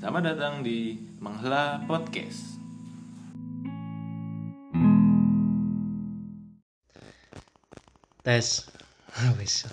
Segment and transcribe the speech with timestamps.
[0.00, 2.56] Selamat datang di Menghela Podcast.
[8.24, 8.64] Tes.
[9.12, 9.68] Ah, Wis.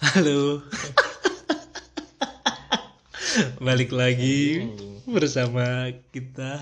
[0.00, 0.64] Halo.
[3.60, 4.64] Balik lagi
[5.04, 6.56] bersama kita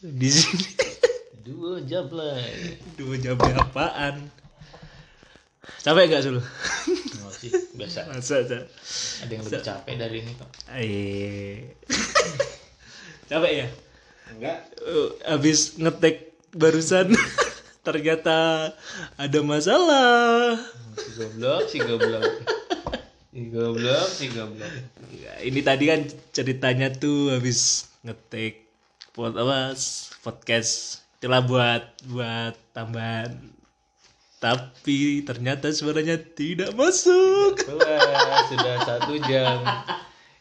[0.00, 0.72] di sini.
[1.44, 2.40] Dua jam lah.
[2.96, 4.32] Dua jamnya apaan?
[5.84, 6.40] Capek gak Sul?
[7.40, 7.48] Sih,
[7.80, 8.12] biasa.
[8.12, 8.58] Masa aja.
[9.24, 10.50] Ada yang lebih capek dari ini kok.
[10.76, 11.72] Eh.
[13.32, 13.66] Capek ya?
[14.36, 14.58] Enggak.
[14.84, 17.16] Uh, habis ngetek barusan
[17.86, 18.70] ternyata
[19.16, 20.60] ada masalah.
[21.00, 22.26] Si goblok, si goblok.
[23.32, 24.72] Si goblok, si goblok.
[25.16, 28.68] Ya, ini tadi kan ceritanya tuh habis ngetik
[29.16, 29.74] pod apa
[30.20, 33.59] podcast itulah buat buat tambahan
[34.40, 39.60] tapi ternyata suaranya tidak masuk Wah, sudah satu jam.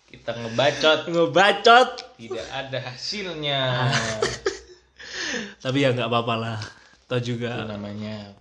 [0.07, 0.99] Kita ngebacot.
[1.11, 3.91] ngebacot Tidak ada hasilnya.
[5.59, 6.59] tapi ya nggak apa-apa lah
[7.05, 8.33] toh Itu juga namanya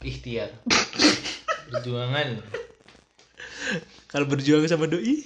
[0.00, 0.48] ikhtiar.
[1.68, 2.40] Perjuangan.
[4.08, 5.22] kalau berjuang sama doi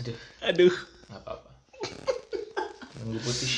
[0.00, 0.74] Aduh, aduh
[1.12, 1.50] nggak apa-apa.
[3.04, 3.52] Nunggu putih.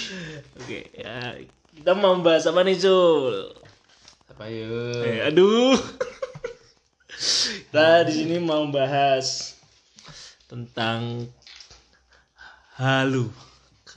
[0.59, 1.39] oke ya
[1.72, 3.55] kita mau bahas apa nih Sul
[4.39, 5.03] Apa yuk?
[5.03, 5.75] Eh, aduh.
[7.11, 9.58] Kita di sini mau bahas
[10.47, 11.27] tentang
[12.78, 13.34] halu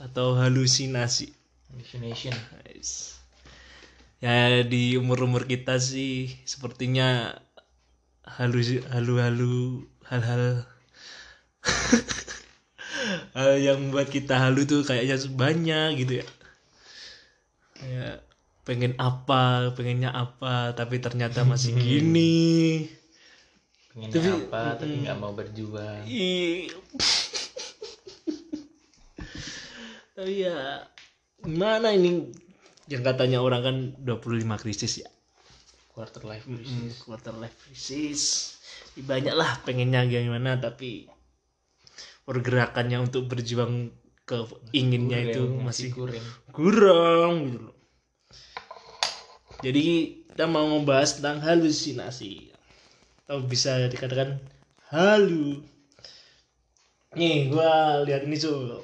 [0.02, 1.30] atau halusinasi.
[1.70, 2.34] Hallucination.
[2.34, 3.22] Guys.
[4.18, 7.38] Ya di umur-umur kita sih sepertinya
[8.26, 10.66] halu halu-halu hal-hal
[13.38, 16.26] hal yang membuat kita halu tuh kayaknya banyak gitu ya.
[17.78, 18.31] Kayak
[18.62, 22.86] pengen apa, pengennya apa, tapi ternyata masih gini.
[23.92, 26.06] Pengennya apa tapi nggak mau berjuang.
[26.06, 26.70] Ih.
[30.12, 30.86] Tapi ya
[31.42, 32.30] gimana ini
[32.86, 35.10] yang katanya orang kan 25 krisis ya.
[35.92, 38.54] Quarter life Mm, quarter life crisis.
[38.96, 41.08] Banyak lah pengennya gimana tapi
[42.22, 43.90] pergerakannya untuk berjuang
[44.22, 46.24] ke inginnya itu masih kurang.
[46.54, 47.71] kurang gitu.
[49.62, 52.50] Jadi kita mau membahas tentang halusinasi
[53.24, 54.42] atau bisa dikatakan
[54.90, 55.62] halu.
[57.14, 58.82] Nih, gua lihat ini tuh.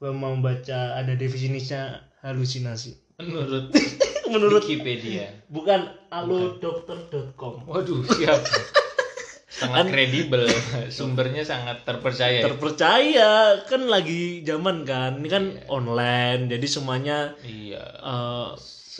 [0.00, 2.96] Gua mau baca ada definisinya halusinasi.
[3.20, 3.68] Menurut
[4.32, 5.28] Menurut Wikipedia.
[5.50, 7.66] bukan alodokter.com.
[7.66, 8.40] Waduh, siap.
[9.50, 10.46] sangat kredibel.
[10.88, 12.40] Sumbernya sangat terpercaya.
[12.40, 15.20] Terpercaya kan lagi zaman kan.
[15.20, 17.82] Ini kan online jadi semuanya iya.
[18.00, 18.48] eh,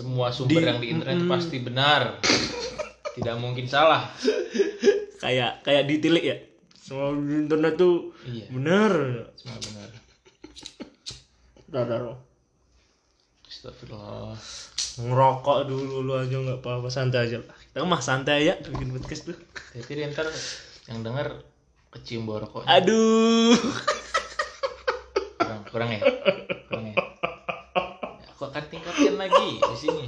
[0.01, 2.17] Semua sumber yang di internet pasti benar.
[3.21, 4.09] Tidak mungkin salah.
[5.21, 6.37] kayak kayak ditilik ya.
[6.73, 8.93] Semua di internet tuh Iya, bener.
[9.37, 9.89] semua benar.
[11.69, 12.17] Dah.
[13.45, 14.41] Astagfirullah.
[15.01, 19.33] ngerokok dulu lu aja nggak apa-apa santai aja lah kita mah santai ya bikin podcast
[19.33, 19.37] tuh
[19.73, 20.29] dia ntar
[20.91, 21.41] yang denger
[21.95, 22.65] kecium bau rokok.
[22.65, 23.55] aduh
[25.41, 26.01] Kurang, kurang ya?
[26.69, 26.97] Kurang ya?
[28.33, 30.03] Aku akan tingkatkan lagi di sini.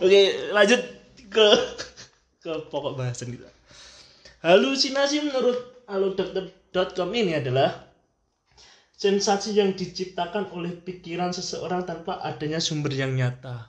[0.00, 0.20] oke
[0.56, 0.80] lanjut
[1.28, 1.46] ke
[2.40, 3.48] ke pokok bahasan kita.
[4.40, 7.92] Halusinasi menurut alodokter.com ini adalah
[8.96, 13.68] sensasi yang diciptakan oleh pikiran seseorang tanpa adanya sumber yang nyata.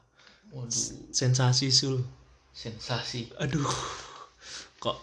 [0.52, 2.04] Waduh, sensasi sul.
[2.52, 3.32] Sensasi.
[3.40, 3.64] aduh
[4.76, 5.00] kok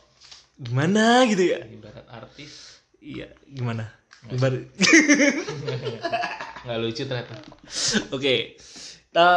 [0.60, 1.64] gimana gitu ya?
[1.64, 2.80] Ibarat artis.
[3.00, 3.88] Iya gimana?
[4.28, 4.68] Ibarat-
[6.64, 7.36] nggak lucu ternyata.
[8.12, 8.60] Oke,
[9.08, 9.28] kita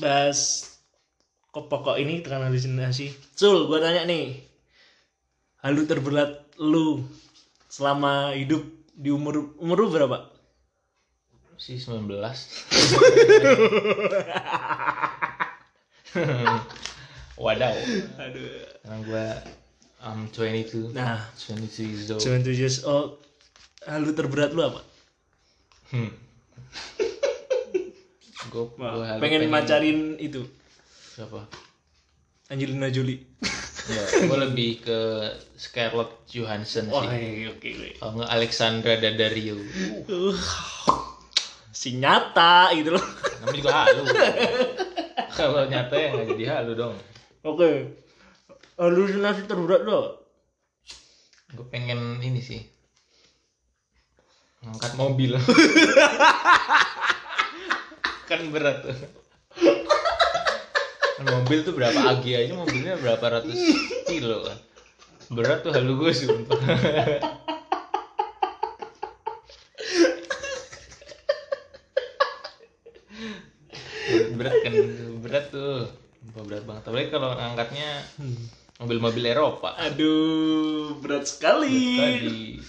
[0.00, 0.64] bahas
[1.52, 3.12] ke pokok ini tentang halusinasi.
[3.36, 4.40] Sul, gua tanya nih,
[5.60, 7.04] halu terberat lu
[7.68, 8.64] selama hidup
[8.96, 10.32] di umur umur lu berapa?
[11.58, 12.08] Si 19
[17.38, 17.74] Wadaw
[18.18, 18.62] Aduh.
[18.82, 19.26] Karena gue
[19.98, 23.18] I'm 22 Nah, 22 years old 22 years old.
[23.86, 24.80] Halu terberat lu apa?
[25.90, 26.10] hmm.
[28.48, 28.64] Gue
[29.20, 30.48] pengen, macarin itu
[31.18, 31.44] Siapa?
[32.48, 33.20] Angelina Jolie.
[33.88, 35.00] Ya, gue lebih ke
[35.56, 37.56] Scarlett Johansson Wah, sih oke.
[37.56, 37.96] oke.
[37.96, 39.56] Kalau nggak Alexandra Daddario
[40.04, 40.36] Uh,
[41.72, 43.00] si nyata gitu loh.
[43.40, 44.02] Namanya juga halu
[45.32, 46.94] Kalau nyata ya nggak jadi halu dong
[47.48, 47.96] Oke.
[48.76, 50.20] Halusinasi terberat lo.
[51.56, 52.60] Gue pengen ini sih
[54.68, 55.32] Ngangkat mobil
[58.28, 58.84] Kan berat.
[58.84, 58.92] Tuh
[61.18, 63.56] Kan mobil tuh berapa agi aja mobilnya berapa ratus
[64.06, 64.58] kilo kan?
[65.32, 66.60] Berat tuh halu gue sumpah.
[74.38, 74.74] Berat kan
[75.24, 75.90] berat tuh.
[76.22, 76.82] Sumpah berat banget.
[76.86, 78.04] Apalagi kalau angkatnya
[78.78, 79.74] mobil-mobil Eropa.
[79.74, 81.98] Aduh berat sekali.
[81.98, 82.60] Tadi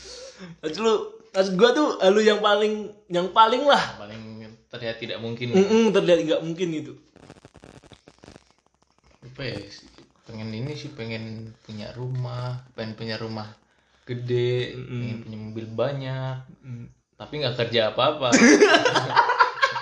[0.63, 0.95] maksud lu.
[1.29, 4.01] Maksud gua tuh lu yang paling yang paling lah.
[4.01, 4.28] Paling
[4.79, 6.93] terlihat tidak mungkin Mm-mm, terlihat nggak mungkin gitu.
[9.19, 9.59] Apa ya
[10.23, 13.49] pengen ini sih pengen punya rumah pengen punya rumah
[14.05, 16.35] gede pengen punya mobil banyak
[17.13, 18.31] tapi nggak kerja apa-apa.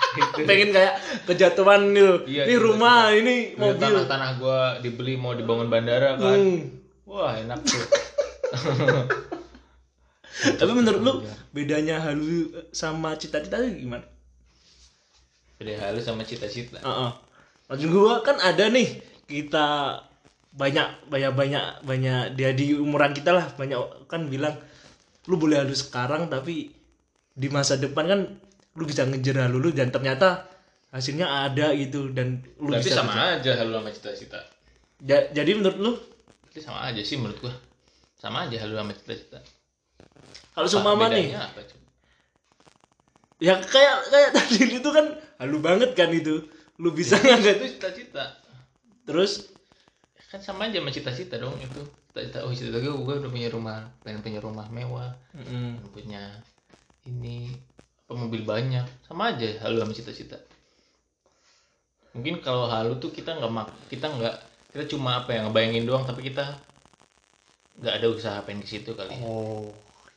[0.08, 0.50] Gitu.
[0.50, 0.98] pengen kayak
[1.30, 3.78] kejatuhan nih Iya, ini coba, rumah ini Lihat mobil.
[3.78, 6.34] tanah-tanah gua dibeli mau dibangun bandara kan.
[6.34, 6.58] Hmm.
[7.06, 7.78] wah enak tuh.
[10.58, 11.12] Tapi menurut lu
[11.50, 14.06] bedanya halu sama cita-cita itu gimana
[15.58, 16.78] beda halus sama cita-cita.
[16.78, 17.10] Heeh.
[17.68, 19.98] Maksud gua kan ada nih kita
[20.54, 24.56] banyak banyak banyak banyak dia di umuran kita lah banyak kan bilang
[25.28, 26.72] lu boleh halus sekarang tapi
[27.36, 28.20] di masa depan kan
[28.74, 30.48] lu bisa ngejar halu lu dan ternyata
[30.88, 34.40] hasilnya ada gitu dan lu berarti bisa sama aja halus sama cita-cita.
[35.04, 35.92] Ja- jadi menurut lu?
[36.48, 37.54] Berarti sama aja sih menurut gua.
[38.16, 39.38] Sama aja halus sama cita-cita.
[40.56, 41.60] Kalau Apa seumpama nih apa?
[43.38, 46.46] Ya kayak kayak tadi itu kan halu banget kan itu.
[46.78, 47.58] Lu bisa nggak?
[47.58, 48.38] Itu cita-cita.
[49.06, 49.50] Terus?
[50.28, 51.82] Kan sama aja sama cita-cita dong itu.
[52.12, 55.10] Cita-cita oh cita-cita gue gue udah punya rumah pengen punya rumah mewah.
[55.34, 56.22] Mm, pengen punya
[57.06, 57.50] ini
[58.06, 58.86] apa mobil banyak.
[59.06, 60.38] Sama aja halu sama cita-cita.
[62.14, 64.36] Mungkin kalau halu tuh kita nggak mak kita nggak
[64.74, 66.44] kita cuma apa ya ngebayangin doang tapi kita
[67.78, 69.70] nggak ada usaha pengen ke situ kali oh.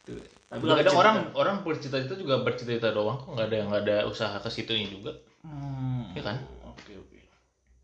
[0.04, 0.18] Itu
[0.52, 3.32] tapi kadang cita- orang orang bercita-cita juga bercita-cita doang kok.
[3.34, 5.16] Nggak ada nggak ada usaha ke situnya juga.
[5.42, 6.38] Hmm, ya kan?
[6.62, 7.20] oke oke.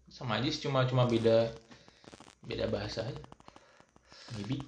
[0.07, 1.47] Sama aja sih cuma cuma beda
[2.43, 3.23] beda bahasa aja.
[4.33, 4.59] Maybe.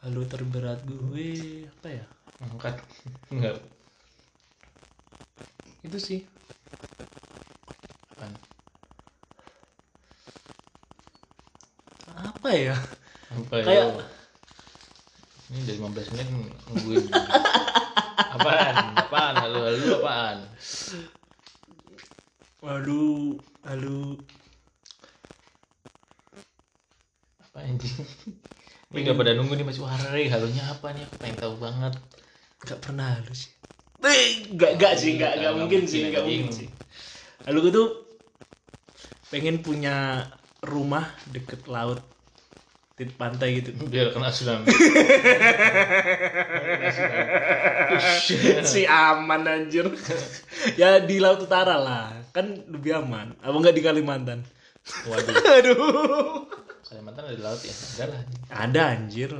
[0.00, 1.30] Halu terberat gue
[1.64, 2.04] apa ya?
[2.40, 2.76] Angkat.
[3.32, 3.56] Nggak.
[5.82, 6.26] Itu sih.
[8.10, 8.34] Apaan?
[12.16, 12.76] apa ya?
[13.28, 14.04] Apa Kayak- ya
[15.50, 16.26] ini dari 15 menit
[16.66, 17.06] nungguin.
[18.36, 18.74] Apaan?
[18.98, 19.34] Apaan?
[19.38, 20.38] Halo halo apaan?
[22.64, 24.18] Waduh, halu.
[27.46, 28.06] Apa anjing
[28.96, 31.04] ini nggak pada nunggu nih masih wah Rey, halunya apa nih?
[31.04, 31.94] Aku pengen tahu banget.
[32.64, 33.52] Nggak pernah halu sih.
[34.00, 36.24] Eh nggak nggak sih nggak Nggak mungkin sih anjing.
[36.24, 36.68] mungkin sih.
[37.44, 37.88] Halu gue tuh
[39.28, 40.24] pengen punya
[40.64, 42.00] rumah deket laut
[42.96, 43.76] di pantai gitu.
[43.92, 44.64] Biar kena tsunami
[48.64, 49.84] si aman anjir.
[50.80, 52.16] Ya di laut utara lah.
[52.32, 53.36] Kan lebih aman.
[53.44, 54.40] Apa nggak di Kalimantan?
[55.12, 55.34] Waduh.
[55.60, 56.48] Aduh.
[56.88, 57.74] Kalimantan ada di laut ya?
[57.74, 59.30] Ada lah ada anjir.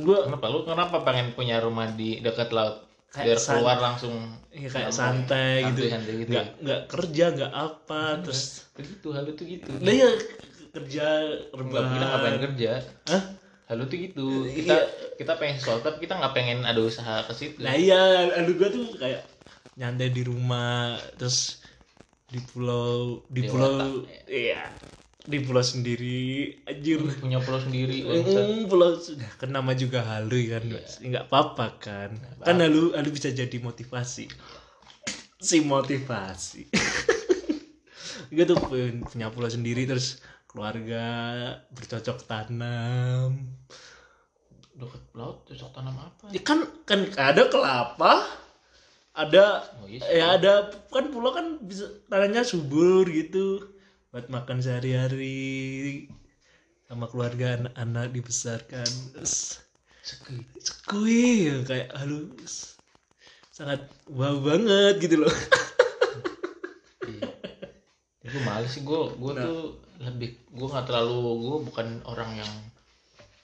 [0.00, 0.44] Gua kenapa?
[0.48, 2.88] Lu kenapa pengen punya rumah di dekat laut?
[3.10, 4.14] Kayak biar san- keluar langsung
[4.54, 4.94] ya kayak ya?
[4.94, 5.90] santai gitu.
[5.90, 9.66] Santai gitu nggak nggak kerja nggak apa terus begitu halu tuh gitu.
[9.82, 10.10] Lah ya
[10.70, 11.06] kerja
[11.52, 12.70] Enggak, kita nggak pengen kerja
[13.10, 13.22] Hah?
[13.70, 14.54] halu tuh gitu Iya.
[14.58, 14.76] kita
[15.14, 18.68] kita pengen sesuatu tapi kita nggak pengen ada usaha ke situ Nah iya, aduh gua
[18.68, 19.22] tuh kayak
[19.78, 21.62] nyantai di rumah, terus
[22.28, 23.92] di pulau, di Dewata, pulau,
[24.28, 24.68] iya,
[25.24, 27.00] di pulau sendiri, anjir.
[27.16, 28.04] punya pulau sendiri.
[28.04, 30.62] Mm, pulau sudah kan nama juga halu kan,
[31.00, 34.28] nggak apa-apa kan, kan halu halu bisa jadi motivasi,
[35.40, 36.68] si motivasi.
[38.34, 41.06] gue tuh pun- punya pulau sendiri terus keluarga
[41.70, 43.54] bercocok tanam.
[44.74, 46.26] Dekat laut cocok tanam apa?
[46.34, 48.26] Ya kan kan ada kelapa
[49.14, 53.62] ada Oh, iya ya ada kan pulau kan bisa tanahnya subur gitu.
[54.10, 56.10] Buat makan sehari-hari
[56.90, 58.90] sama keluarga anak-anak dibesarkan.
[60.02, 60.42] Sekui.
[60.58, 62.74] sekui ya, kayak halus
[63.54, 65.34] sangat wow banget gitu loh.
[67.06, 67.30] Iya.
[68.24, 69.44] Ya, gue males sih gue gue Nah.
[69.46, 69.62] tuh
[70.00, 72.52] lebih gue nggak terlalu gue bukan orang yang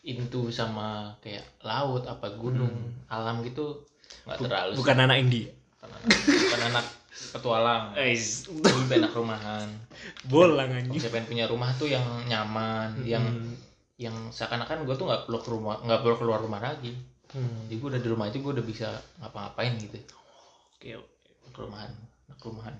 [0.06, 2.72] into sama kayak laut apa gunung
[3.12, 3.84] alam gitu.
[4.25, 4.75] Nggak terlalu sih.
[4.75, 4.80] Hmm.
[4.80, 5.48] bukan anak India.
[5.76, 6.86] Bukan anak, bukan anak
[7.36, 7.84] petualang.
[7.92, 9.68] Guys, gue lebih enak rumahan.
[10.30, 10.96] Bolang anjing.
[10.96, 13.52] saya pengen punya rumah tuh yang nyaman yang Hmm.
[13.96, 16.96] yang seakan-akan gue tuh nggak perlu ke rumah nggak perlu keluar rumah lagi.
[17.34, 17.66] Hmm.
[17.66, 18.88] jadi gue udah di rumah aja gue udah bisa
[19.20, 19.98] ngapa-ngapain gitu.
[20.78, 21.30] Oke oke.
[21.52, 21.90] Ke rumahan
[22.30, 22.75] anak rumahan.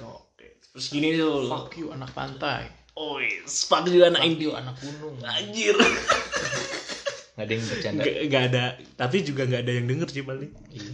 [0.00, 0.56] Oke.
[0.72, 3.16] Terus gini tuh fuck you anak pantai oh
[3.48, 5.16] fuck juga anak you anak gunung.
[5.24, 5.76] Anjir.
[7.40, 8.02] Nggak ada yang bercanda.
[8.04, 8.64] Nggak nggak ada.
[9.00, 10.52] Tapi juga nggak ada yang denger sih paling.
[10.68, 10.90] Iya.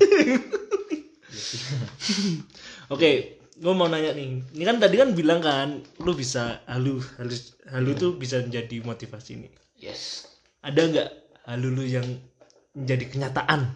[2.95, 4.45] Oke gue mau nanya nih.
[4.53, 7.35] Ini kan tadi kan bilang kan lu bisa halu halu
[7.73, 9.53] halu tuh bisa menjadi motivasi nih.
[9.81, 10.29] Yes.
[10.61, 11.11] Ada nggak
[11.49, 12.07] halu lu yang
[12.77, 13.73] menjadi kenyataan?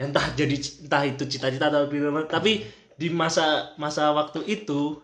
[0.00, 2.64] Entah jadi entah itu cita-cita atau apa, tapi
[2.98, 5.02] di masa masa waktu itu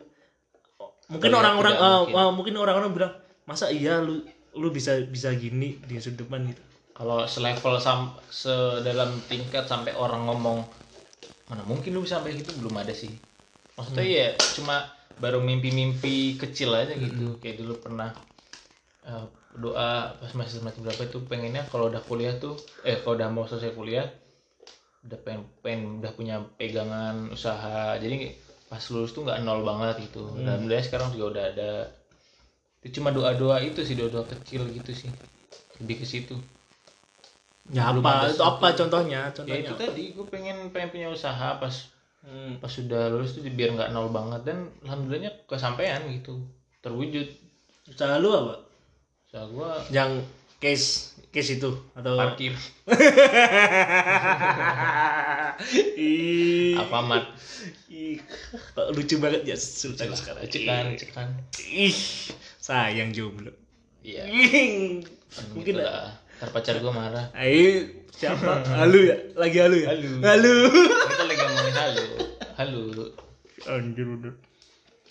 [1.12, 2.14] mungkin Terlihat orang-orang eh, mungkin.
[2.16, 3.12] eh, mungkin orang-orang bilang
[3.44, 6.62] masa iya lu lu bisa bisa gini di sudut depan gitu?
[6.94, 10.62] Kalau selevel sam sedalam tingkat sampai orang ngomong
[11.50, 12.54] mana mungkin lu sampai gitu?
[12.62, 13.10] Belum ada sih.
[13.74, 14.86] Maksudnya ya cuma
[15.18, 17.36] baru mimpi-mimpi kecil aja gitu.
[17.42, 18.14] Kayak dulu pernah
[19.04, 19.26] eh,
[19.58, 22.54] doa pas masih semester berapa itu pengennya kalau udah kuliah tuh
[22.86, 24.06] eh kalau udah mau selesai kuliah
[25.04, 27.94] udah pengen, pengen udah punya pegangan usaha.
[28.00, 28.32] Jadi
[28.74, 30.34] pas lulus tuh nggak nol banget gitu.
[30.34, 31.70] Dan alhamdulillah sekarang juga udah ada.
[32.82, 35.10] Itu cuma doa-doa itu sih doa-doa kecil gitu sih.
[35.78, 36.34] Lebih ke situ.
[37.70, 38.26] Ya Belum apa?
[38.26, 39.20] itu apa contohnya?
[39.24, 42.56] Ya contohnya itu tadi gue pengen pengen punya usaha pas Hmm.
[42.56, 44.48] pas sudah lulus tuh biar nggak nol banget.
[44.48, 46.40] Dan alhamdulillahnya kesampaian gitu.
[46.80, 47.28] Terwujud.
[47.86, 48.64] Usaha lu apa?
[49.28, 50.24] Usaha gue yang
[50.56, 52.16] case case itu atau?
[52.16, 52.56] Parkir.
[56.74, 57.24] Apa mat
[58.14, 58.20] ih,
[58.94, 61.28] lucu banget ya Sultan sekarang cekan cekan
[61.70, 61.94] ih
[62.62, 63.50] sayang jomblo
[64.06, 65.02] iya Ih,
[65.50, 68.62] mungkin mungkin lah ntar pacar gue marah Ayo, siapa?
[68.66, 69.16] Halu ya?
[69.38, 69.94] Lagi halu ya?
[69.94, 70.12] Halu.
[70.22, 70.56] Halu.
[71.10, 72.04] kita lagi ngomongin halo
[72.58, 72.82] halo
[73.64, 74.34] Anjir udah.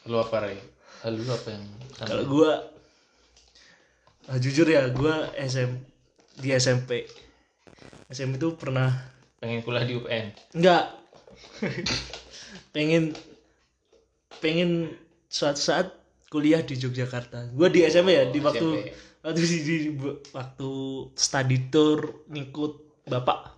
[0.07, 0.57] halo apa Ray
[1.03, 1.65] halo apa yang?
[1.93, 2.51] Kalau gua
[4.27, 5.71] ah, jujur ya, gua SM
[6.39, 7.07] di SMP.
[8.13, 10.87] SMP itu pernah pengen kuliah di UPN enggak
[12.71, 13.13] pengen
[14.41, 14.91] pengen
[15.29, 15.87] suatu saat
[16.27, 17.53] kuliah di Yogyakarta.
[17.53, 18.89] Gua di SMP ya, di Oh, waktu SMP.
[19.23, 19.95] waktu di, di-
[20.33, 20.69] waktu
[21.15, 22.73] study tour ngikut
[23.05, 23.53] bapak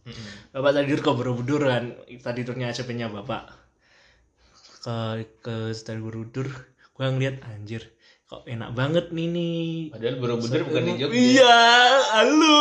[0.00, 0.28] Mm-mm.
[0.50, 3.52] Bapak tadi ke Borobudur kan, tadi turnya SMP-nya Bapak.
[4.80, 4.96] Ke
[5.44, 6.48] ke Stadion Borobudur,
[6.96, 7.84] gua ngeliat anjir,
[8.24, 9.68] kok enak banget nih nih.
[9.92, 11.58] padahal Borobudur bukan di Jogja Iya,
[12.16, 12.60] halo.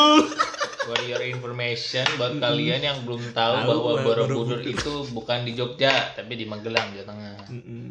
[0.89, 4.65] For your information buat kalian yang belum tahu Tahu, bahwa Borobudur Borobudur.
[4.65, 7.37] itu bukan di Jogja tapi di Magelang Jawa Tengah.
[7.45, 7.85] Mm-mm.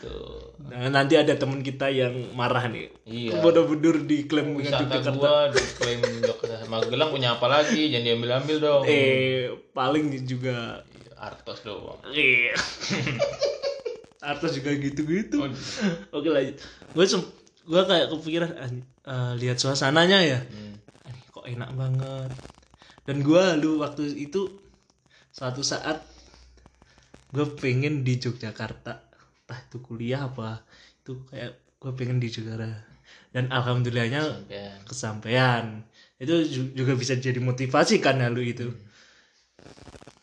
[0.00, 0.56] Tuh.
[0.64, 2.88] Nah, nanti ada temen kita yang marah nih.
[3.04, 3.44] Iya.
[3.44, 5.20] Borobudur diklaim dengan Wisata Yogyakarta.
[5.20, 6.56] gua diklaim Jogja.
[6.72, 7.92] Magelang punya apa lagi?
[7.92, 8.82] Jangan diambil-ambil dong.
[8.88, 12.00] Eh, paling juga Iya, Artos doang.
[12.08, 12.56] Iya.
[14.32, 15.36] Artos juga gitu-gitu.
[15.44, 15.52] Oh,
[16.16, 16.56] Oke lanjut.
[16.96, 17.04] Gue
[17.68, 18.50] gue kayak kepikiran
[19.04, 20.40] eh, lihat suasananya ya.
[20.40, 20.67] hmm.
[21.48, 22.30] Enak banget.
[23.08, 24.52] Dan gua lu waktu itu
[25.32, 26.04] suatu saat
[27.32, 28.92] gue pengen di Yogyakarta.
[29.44, 30.60] Entah itu kuliah apa
[31.00, 32.84] itu kayak gue pengen di Jakarta.
[33.32, 34.78] Dan alhamdulillahnya Sampean.
[34.84, 35.64] kesampaian.
[36.20, 38.68] Itu ju- juga bisa jadi motivasi kan ya lu itu.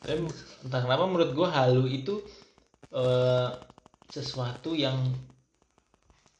[0.05, 0.21] Tapi
[0.65, 2.21] entah kenapa menurut gua halu itu
[2.93, 3.49] eh,
[4.13, 4.97] sesuatu yang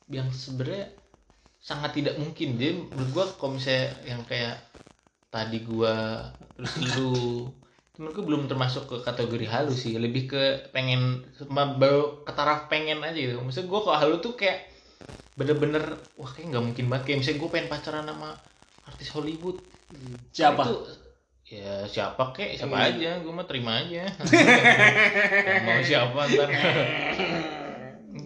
[0.05, 0.93] yang sebenarnya
[1.57, 2.61] sangat tidak mungkin.
[2.61, 4.61] Jadi menurut gua kalau misalnya yang kayak
[5.35, 6.23] tadi gua
[6.55, 7.51] terus lu.
[7.95, 13.15] Gua belum termasuk ke kategori halu sih, lebih ke pengen baru ke taraf pengen aja
[13.15, 13.43] gitu.
[13.43, 14.71] Maksudnya gua kalau halu tuh kayak
[15.35, 15.83] bener-bener
[16.15, 17.03] wah kayak nggak mungkin banget.
[17.11, 18.29] Kayak misalnya gue pengen pacaran sama
[18.87, 19.57] artis Hollywood.
[20.31, 20.63] Siapa?
[20.63, 20.75] Itu
[21.45, 22.55] ya siapa kek?
[22.55, 22.87] Siapa Hmm.
[22.95, 23.09] aja.
[23.19, 24.07] Gue mah terima aja.
[25.67, 26.49] Mau siapa ntar.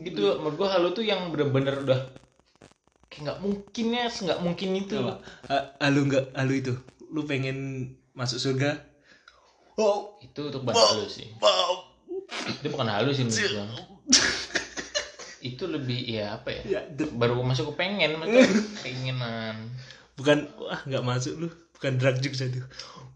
[0.05, 0.21] Gitu.
[0.37, 2.01] Menurut gue halu tuh yang bener-bener udah
[3.09, 4.97] kayak nggak mungkin ya nggak mungkin itu?
[5.49, 6.73] Ha- halu nggak halu itu
[7.09, 7.57] lu pengen
[8.13, 8.79] masuk surga?
[9.75, 10.17] Oh.
[10.19, 11.29] Itu untuk bahas halu sih.
[11.39, 11.87] Wow.
[12.29, 13.65] itu bukan halu sih menurut gue
[15.39, 16.61] itu lebih ya apa ya?
[16.67, 18.19] Ya der- baru masuk ke pengen
[18.83, 19.71] keinginan.
[20.19, 21.47] Bukan wah nggak masuk lu.
[21.79, 22.59] Bukan drug juga itu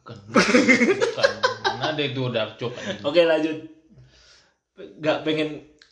[0.03, 1.29] bukan bukan.
[1.75, 3.03] Mana ada itu dark joke anjing.
[3.03, 3.57] oke lanjut.
[5.03, 5.49] Nggak pengen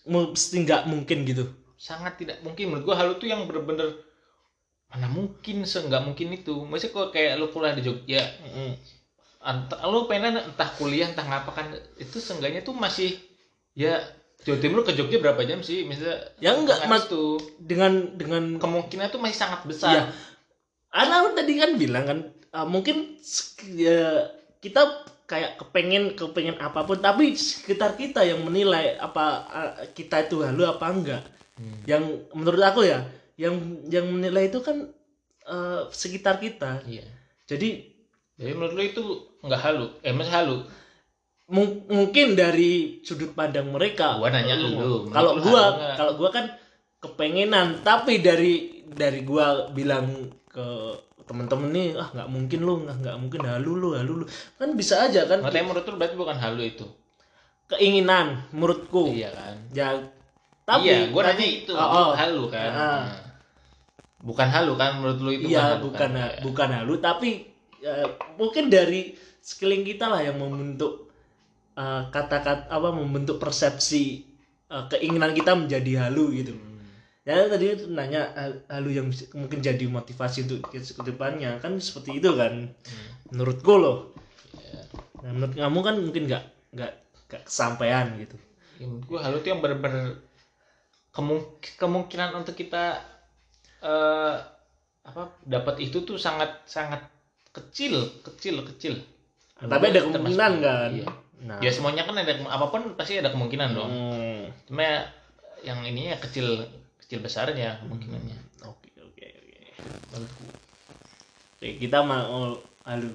[0.07, 1.51] mesti nggak mungkin gitu.
[1.75, 2.71] Sangat tidak mungkin.
[2.71, 3.91] Menurut gua halu tuh yang bener-bener
[4.91, 6.67] mana mungkin seenggak mungkin itu.
[6.67, 8.21] Maksudnya kok kayak lu kuliah di Jogja
[9.41, 11.67] entah lu pengen entah kuliah entah ngapa kan
[11.97, 13.17] itu seenggaknya tuh masih
[13.73, 13.97] ya
[14.41, 15.85] Jawa Timur ke Jogja berapa jam sih?
[15.85, 17.05] Misalnya Ya enggak, Mas.
[17.05, 20.09] itu dengan dengan kemungkinan tuh masih sangat besar.
[20.89, 22.19] Anak tadi kan bilang kan
[22.51, 23.17] ah, mungkin
[23.77, 30.25] ya, kita kayak kepengen kepengen apa pun tapi sekitar kita yang menilai apa ah, kita
[30.25, 31.23] itu halu apa enggak.
[31.51, 31.77] Hmm.
[31.85, 33.05] yang menurut aku ya
[33.41, 33.55] yang
[33.89, 34.77] yang menilai itu kan
[35.49, 36.85] eh, sekitar kita.
[36.85, 37.05] Iya.
[37.49, 37.69] Jadi
[38.37, 39.03] jadi menurut lu itu
[39.41, 39.85] nggak halu?
[40.05, 40.57] Eh masih halu?
[41.51, 44.15] Mung- mungkin dari sudut pandang mereka.
[44.21, 45.63] Gua nanya lu- lu, kalau gua
[45.97, 46.45] kalau gua kan
[47.01, 47.81] kepengenan.
[47.81, 50.67] Tapi dari dari gua bilang ke
[51.27, 54.25] temen-temen nih ah nggak mungkin lu nggak nggak mungkin halu lu halu lu.
[54.55, 55.41] Kan bisa aja kan?
[55.43, 56.85] Tapi menurut lu berarti bukan halu itu?
[57.67, 59.11] Keinginan menurutku.
[59.11, 59.55] Iya kan?
[59.75, 59.89] Ya
[60.63, 61.73] tapi iya gua nanya itu.
[61.75, 62.09] Oh, oh.
[62.15, 62.69] halu kan?
[62.71, 62.79] Ah.
[62.79, 63.30] Nah.
[64.21, 66.21] Bukan halu kan menurut lu itu iya halu bukan kan?
[66.21, 67.29] ha- bukan halu tapi
[67.79, 71.09] eh, mungkin dari sekeliling kita lah yang membentuk
[71.73, 74.21] eh, kata-kata apa membentuk persepsi
[74.67, 76.69] eh, keinginan kita menjadi halu gitu Hmm.
[77.21, 81.77] ya tadi itu nanya hal- halu yang bisa- mungkin jadi motivasi untuk ke depannya kan
[81.77, 83.07] seperti itu kan Hmm.
[83.29, 83.97] menurutku loh
[84.51, 84.81] Iya.
[85.19, 86.91] nah, menurut kamu kan mungkin nggak nggak
[87.27, 88.37] nggak kesampaian gitu
[88.77, 90.05] Ya, menurut gue halu tuh yang bener-bener
[91.11, 92.97] kemung- kemungkinan untuk kita
[93.81, 94.35] eh
[95.01, 97.01] apa dapat itu tuh sangat sangat
[97.51, 98.93] kecil kecil kecil.
[99.61, 100.89] Tapi ada kemungkinan kan?
[100.93, 101.05] iya.
[101.45, 101.59] nah.
[101.61, 103.89] Ya semuanya kan ada apa pun pasti ada kemungkinan dong.
[103.89, 104.97] Hmm, cuma ya,
[105.61, 106.65] yang ininya kecil
[107.01, 108.37] kecil besarnya kemungkinannya.
[108.65, 109.59] Oke oke oke.
[111.61, 113.13] Oke, kita mau halu.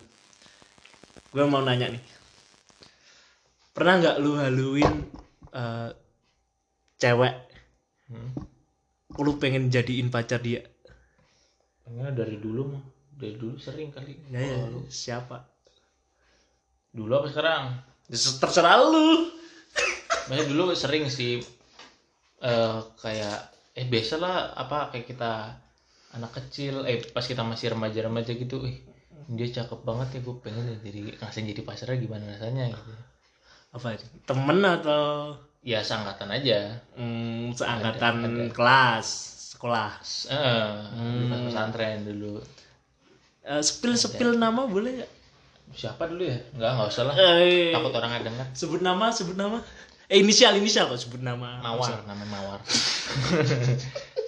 [1.34, 2.02] Gue mau nanya nih.
[3.74, 4.92] Pernah nggak lu haluin
[5.50, 5.90] eh,
[7.02, 7.34] cewek?
[8.06, 8.55] Hmm.
[9.14, 10.66] Lu pengen jadiin pacar dia?
[11.86, 12.82] Pengennya dari dulu mah.
[13.16, 14.12] Dari dulu sering kali.
[14.28, 14.68] Ya, ya.
[14.68, 14.84] Lu.
[14.90, 15.46] siapa?
[16.90, 17.62] Dulu apa sekarang?
[18.10, 19.30] Ya, terserah lu.
[20.28, 21.38] Maksudnya dulu sering sih
[22.36, 23.38] eh kayak
[23.72, 25.56] eh biasa lah apa kayak kita
[26.12, 28.84] anak kecil eh pas kita masih remaja-remaja gitu eh
[29.32, 32.92] dia cakep banget ya gue pengen ya jadi ngasih jadi pasarnya gimana rasanya gitu
[33.76, 34.06] apa ini?
[34.24, 35.36] temen atau?
[35.60, 36.80] Ya seangkatan aja.
[36.94, 38.44] Hmm, seangkatan Ada, ada.
[38.50, 39.06] kelas
[39.52, 39.90] sekolah.
[40.26, 41.44] Eh Hmm.
[41.44, 42.40] pesantren dulu.
[43.42, 45.12] Eh, sepil sepil nama boleh nggak?
[45.72, 46.38] Siapa dulu ya?
[46.52, 47.14] Nggak nggak usah lah.
[47.36, 49.58] Eh, takut orang ada dengar sebut nama sebut nama.
[50.06, 51.58] Eh inisial inisial kok sebut nama.
[51.60, 52.60] Mawar namanya mawar.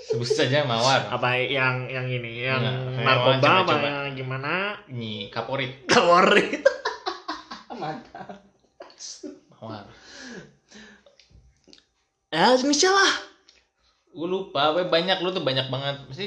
[0.08, 1.04] Sebut saja mawar.
[1.06, 2.40] Apa yang yang ini?
[2.40, 3.86] Yang kayak narkoba coba- apa coba.
[3.86, 4.52] yang gimana?
[4.88, 5.84] Ini kaporit.
[5.84, 6.64] Kaporit
[9.58, 9.86] mawar
[12.28, 13.12] ya inisial lah.
[14.12, 15.96] Gue lupa we banyak lu tuh banyak banget.
[16.08, 16.24] Mesti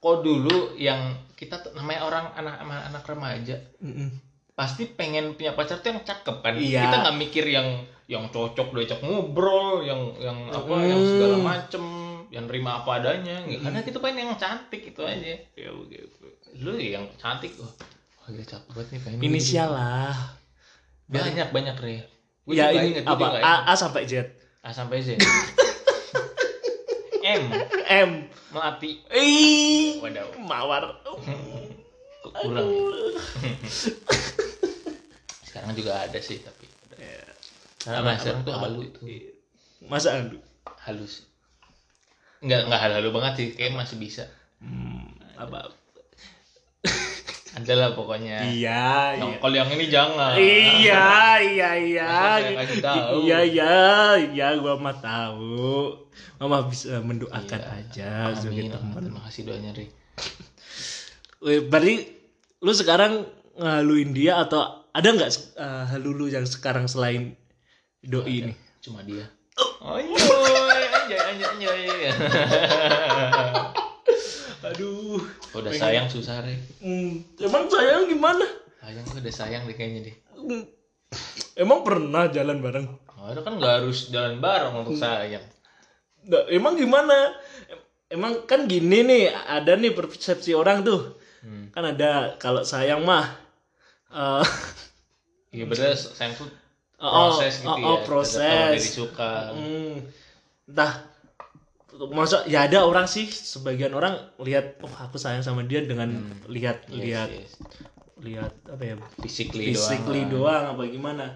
[0.00, 3.56] kok dulu yang kita tuh namanya orang anak anak, remaja
[4.54, 6.54] pasti pengen punya pacar tuh yang cakep kan?
[6.54, 6.86] Iya.
[6.86, 11.84] kita nggak mikir yang yang cocok diajak ngobrol yang yang apa yang segala macem
[12.30, 13.60] yang terima apa adanya nggak.
[13.66, 15.34] Karena kita pengen yang cantik itu aja.
[15.58, 15.70] Ya
[16.54, 20.14] lu yang cantik oh oh cakep banget nih pengen inisial lah.
[21.10, 22.13] Banyak banyak re
[22.44, 23.40] Gua ya ini inget, apa?
[23.40, 23.54] A.
[23.68, 24.20] A sampai Z.
[24.60, 25.16] A sampai Z.
[27.24, 27.44] M.
[27.88, 28.10] M.
[28.52, 29.00] Melati.
[29.10, 30.28] Ih, Wadaw.
[30.44, 30.84] mawar.
[32.24, 33.16] Kurang Aduh.
[35.44, 37.20] sekarang juga ada sih tapi Ya.
[37.84, 39.00] Karena sekarang tuh halu itu.
[39.84, 40.40] masa aduh
[40.88, 41.28] halus.
[42.40, 43.48] Nggak nggak halu banget sih.
[43.56, 44.24] Kayak masih bisa.
[44.60, 45.04] Hmm,
[45.36, 45.68] apa
[47.54, 48.42] ada lah pokoknya.
[48.44, 50.32] Iya Yang- iya kalau yang ini jangan.
[50.34, 51.06] Iya
[51.40, 52.10] iya iya.
[53.14, 53.74] Iya iya
[54.26, 55.94] iya gua mah tahu.
[56.36, 57.78] Mama bisa mendoakan Iya.
[57.80, 58.74] aja Amin, sebagai amin.
[58.74, 59.00] teman.
[59.00, 59.86] terima kasih doanya Ri.
[61.40, 61.94] Weh, berarti
[62.58, 63.22] lu sekarang
[63.54, 67.38] ngaluin dia atau ada nggak uh, halu lu yang sekarang selain
[68.00, 68.54] doi ini?
[68.80, 69.30] Cuma dia.
[69.54, 69.94] Oh.
[69.94, 70.18] Anjoy
[70.90, 72.10] anjoy anjoy anjoy
[74.64, 75.20] aduh.
[75.52, 78.46] Udah sayang susah Ri hmm, emang sayang gimana
[78.84, 80.16] sayang gue udah sayang deh kayaknya deh.
[80.36, 80.64] Hmm,
[81.56, 82.84] emang pernah jalan bareng?
[83.16, 85.40] Oh, itu kan nggak harus jalan bareng untuk sayang.
[86.28, 87.16] Nggak, emang gimana?
[87.72, 91.16] Em- emang kan gini nih ada nih persepsi orang tuh.
[91.44, 91.68] Hmm.
[91.76, 93.36] kan ada kalau sayang mah
[94.08, 94.44] eh,
[95.52, 96.48] iya bener sayang tuh
[97.04, 97.84] Oh, proses gitu oh, ya.
[97.84, 98.40] Oh, proses.
[98.40, 99.94] dari suka hmm,
[100.72, 101.04] entah
[102.10, 106.10] masa ya ada orang sih sebagian orang lihat oh aku sayang sama dia dengan
[106.50, 107.52] lihat Yes, lihat yes.
[108.18, 111.26] lihat apa ya physically, physically doang doang, apa gimana.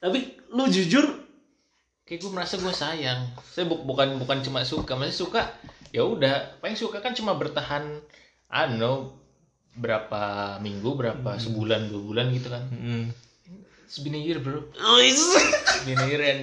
[0.00, 0.18] Tapi
[0.50, 1.06] lu jujur
[2.04, 3.30] kayak gue merasa gue sayang.
[3.46, 5.54] Saya bu- bukan bukan cuma suka masih suka
[5.94, 6.58] ya udah.
[6.58, 8.00] Paling suka kan cuma bertahan
[8.50, 8.96] I don't know
[9.74, 12.64] berapa minggu berapa sebulan dua bulan gitu kan.
[12.70, 13.04] Hmm.
[13.84, 14.66] It's been a year bro.
[14.98, 15.20] Wis.
[15.20, 16.42] It's been a year and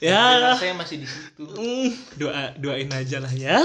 [0.00, 1.44] ya saya masih di situ.
[1.44, 3.60] Hmm, doa doain aja lah ya.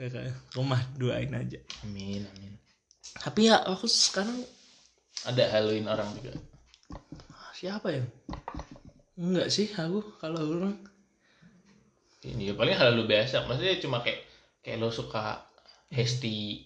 [0.00, 1.60] Ya, kayak, rumah doain aja.
[1.84, 2.56] Amin amin.
[3.20, 4.40] Tapi ya aku sekarang
[5.28, 6.36] ada Halloween orang juga.
[7.52, 8.04] Siapa ya?
[9.20, 10.80] Enggak sih aku kalau orang.
[12.24, 13.44] Ini ya paling hal lu biasa.
[13.44, 14.24] Maksudnya cuma kayak
[14.64, 15.44] kayak lo suka
[15.92, 16.64] Hesti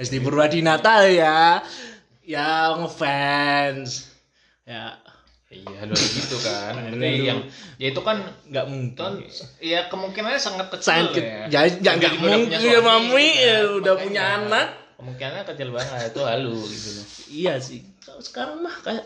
[0.00, 1.60] SD Purwadinata ya.
[2.24, 4.08] Ya ngefans.
[4.64, 4.96] Ya
[5.50, 6.78] iya hal gitu kan.
[6.78, 7.40] Maksudnya yang
[7.74, 9.12] ya itu kan nggak mungkin.
[9.58, 11.42] Ya kemungkinannya sangat kecil Sangat ke- ya.
[11.50, 13.78] ya, ya nggak mungkin punya ya suami mami gitu ya kan.
[13.82, 14.66] udah Makanya, punya anak.
[14.94, 17.06] Kemungkinannya kecil banget itu halu gitu loh.
[17.26, 17.80] Iya sih.
[17.98, 19.04] Kalau sekarang mah kayak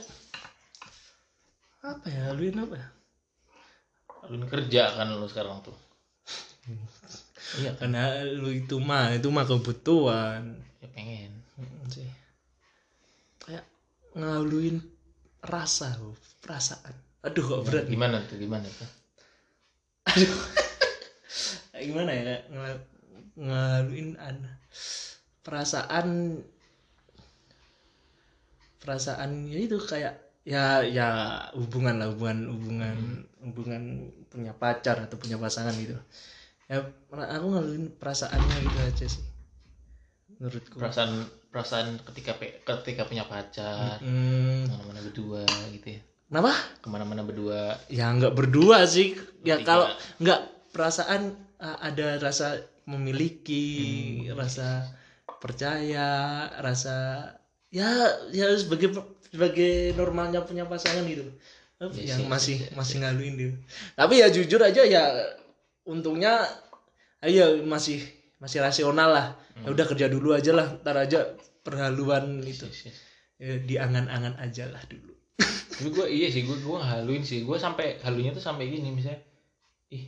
[1.81, 2.89] apa ya luin apa ya?
[4.25, 5.77] Haluin kerja kan lo sekarang tuh.
[7.61, 7.89] Iya kan?
[7.89, 10.61] Karena lu itu mah itu mah kebutuhan.
[10.81, 11.33] Ya pengen.
[11.89, 12.09] Sih.
[13.41, 13.65] Kayak
[14.13, 14.81] ngaluin
[15.45, 16.95] rasa loh, perasaan.
[17.25, 17.97] Aduh kok berat nih.
[17.97, 18.89] gimana tuh gimana tuh?
[20.13, 20.33] Aduh.
[21.85, 24.37] Gimana ya ngel- an
[25.43, 26.39] perasaan
[28.79, 31.09] perasaan ya itu kayak ya ya
[31.57, 32.97] hubungan lah hubungan hubungan
[33.41, 33.83] hubungan
[34.29, 35.97] punya pacar atau punya pasangan gitu.
[36.69, 36.81] Ya
[37.11, 39.25] aku ngaluin perasaannya gitu aja sih
[40.39, 40.77] menurutku.
[40.81, 46.03] Perasaan perasaan ketika pe- ketika punya pacar hmm, ke mana-mana berdua gitu ya
[46.35, 46.51] kenapa?
[46.83, 47.79] Ke mana-mana berdua.
[47.87, 49.15] Ya nggak berdua sih.
[49.47, 49.87] Ya kalau
[50.19, 52.59] nggak perasaan ada rasa
[52.91, 54.91] memiliki rasa
[55.39, 57.31] percaya rasa
[57.71, 57.87] ya
[58.35, 58.99] ya sebagai
[59.31, 61.31] sebagai normalnya punya pasangan gitu.
[61.93, 63.55] Yes, yang yes, masih yes, yes, masih ngaluin gitu
[63.99, 65.05] tapi ya jujur aja ya
[65.85, 66.47] untungnya
[67.21, 68.01] ayo masih
[68.41, 69.27] masih rasional lah.
[69.59, 71.35] Ya udah kerja dulu aja lah ntar aja
[71.67, 72.97] perhaluan itu Yes, yes.
[73.39, 75.13] ya, diangan-angan aja lah dulu
[75.75, 77.43] tapi gue iya sih gue gue haluin sih.
[77.43, 79.21] Gue sampai halunya tuh sampai gini misalnya
[79.91, 80.07] ih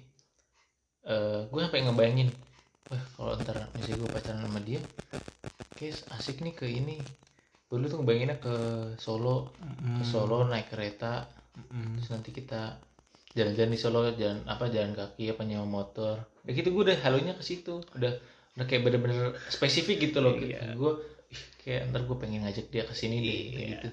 [1.06, 2.30] eh gue sampai ngebayangin
[2.86, 4.80] wah kalau ntar misalnya gue pacaran sama dia
[5.74, 7.02] kayak asik nih ke ini.
[7.66, 8.54] Dulu tuh ngebayanginnya ke
[8.96, 9.50] Solo.
[9.98, 11.26] Ke Solo naik kereta.
[11.56, 11.96] Mm.
[11.96, 12.76] terus nanti kita
[13.32, 16.22] jalan-jalan di Solo jalan apa jalan kaki apa nyewa motor.
[16.46, 17.82] Ya gitu gue udah halunya ke situ.
[17.98, 18.12] Udah
[18.56, 20.38] udah kayak bener-bener spesifik gitu loh.
[20.38, 20.78] Iya.
[20.78, 20.92] gue
[21.34, 23.88] ih, kayak ntar gue pengen ngajak dia ke sini deh kayak gitu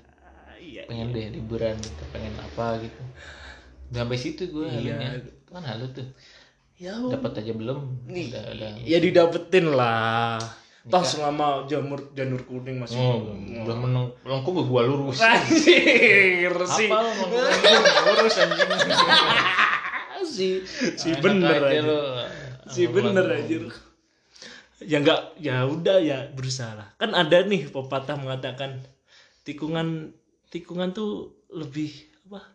[0.64, 3.02] iya pengen deh liburan kita pengen apa gitu.
[3.92, 4.96] Udah sampai situ gue Iya.
[4.96, 6.08] halunya itu kan halu tuh.
[6.80, 7.80] Ya dapat aja belum?
[8.08, 8.70] Nih udah udah.
[8.88, 10.40] ya didapetin lah.
[10.84, 13.24] Toh selama jamur janur kuning masih oh
[13.64, 13.88] belum.
[13.88, 15.20] menang belum kok gue lurus?
[15.24, 17.12] Anjir si apa lo
[18.08, 18.70] lurus anjing.
[20.24, 20.64] Si
[20.96, 22.00] si Enak bener aja aja lo.
[22.72, 23.56] si bener aja
[24.84, 26.88] ya enggak ya udah ya berusaha lah.
[26.96, 28.82] Kan ada nih pepatah mengatakan
[29.44, 30.16] tikungan
[30.54, 31.10] tikungan tuh
[31.50, 31.90] lebih
[32.24, 32.54] apa?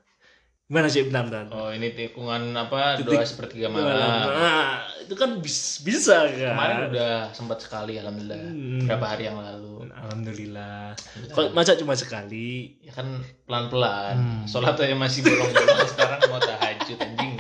[0.64, 1.44] Gimana sih bentar bentar?
[1.50, 3.88] Oh ini tikungan apa doa sepertiga malam.
[3.88, 6.54] Nah itu kan bis- bisa kan?
[6.54, 8.38] Kemarin udah sempat sekali alhamdulillah.
[8.38, 8.84] Hmm.
[8.84, 9.88] berapa hari yang lalu.
[9.90, 10.92] Alhamdulillah.
[11.28, 12.78] Kok masa cuma sekali?
[12.80, 14.44] Ya kan pelan pelan Hmm.
[14.44, 17.34] sholat aja masih bolong bolong sekarang mau tahajud anjing.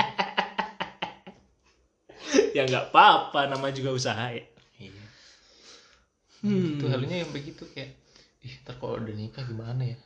[2.50, 4.42] Ya nggak apa-apa nama juga usaha ya.
[4.78, 5.04] Iya.
[6.40, 6.76] Hmm.
[6.76, 7.92] itu halunya yang begitu kayak
[8.40, 9.98] ih ntar kalau udah nikah gimana ya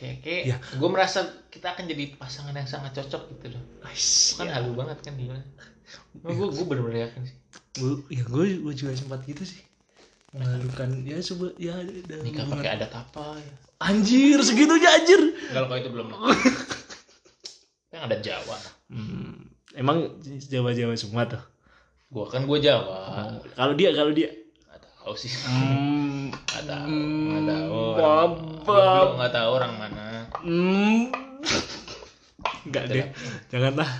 [0.00, 0.56] kayak kayak Ya.
[0.56, 3.62] gue merasa kita akan jadi pasangan yang sangat cocok gitu loh.
[3.82, 4.54] Ais, Itu kan ya.
[4.56, 5.44] halu banget kan gimana?
[6.24, 7.36] Gue gue bener-bener yakin sih.
[7.76, 9.60] Gua- ya gue gue juga sempat gitu sih.
[10.30, 10.88] Memalukan.
[11.02, 11.74] Ya coba ya
[12.20, 13.54] nikah pakai adat apa ya?
[13.80, 15.20] Anjir segitunya anjir.
[15.48, 16.06] Kalau kalau itu belum.
[17.92, 18.56] Yang ada Jawa.
[18.86, 19.34] Hmm,
[19.72, 19.98] emang
[20.40, 21.42] Jawa Jawa semua tuh?
[22.08, 23.34] Gue kan gue Jawa.
[23.50, 24.30] Kalau dia kalau dia?
[24.30, 25.30] Nggak tahu sih.
[25.42, 25.99] Hmm,
[26.30, 26.96] nggak tahu.
[27.30, 27.74] Nggak tahu
[28.66, 29.08] orang.
[29.18, 30.06] Nggak tahu orang mana.
[30.40, 31.00] Hmm.
[32.66, 33.06] enggak deh.
[33.50, 33.90] Janganlah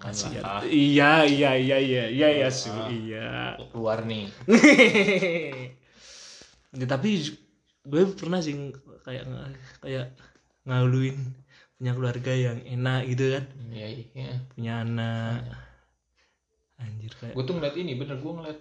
[0.00, 0.40] Kasihan.
[0.40, 0.64] lah.
[0.64, 2.72] iya iya iya iya iya iya su.
[2.88, 3.58] iya.
[3.72, 4.32] Keluar nih.
[6.70, 7.18] Ya, tapi
[7.82, 8.54] gue pernah sih
[9.02, 9.26] kayak
[9.82, 10.14] kayak
[10.62, 11.18] ngaluin
[11.74, 13.44] punya keluarga yang enak gitu kan.
[13.74, 14.38] Iya iya.
[14.54, 15.50] Punya anak.
[16.80, 18.58] Anjir kayak gue tuh ngeliat ini bener gue ngeliat